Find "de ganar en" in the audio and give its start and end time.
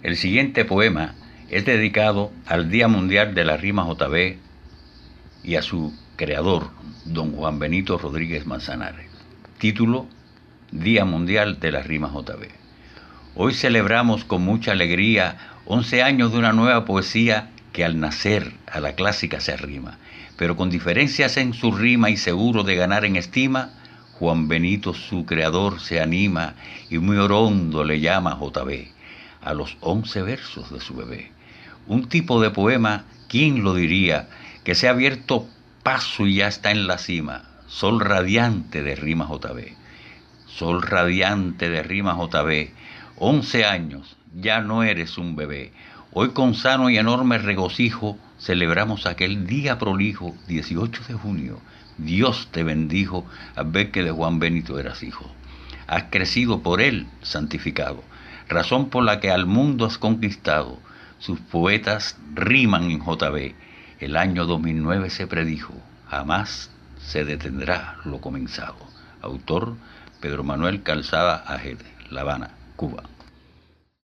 22.62-23.16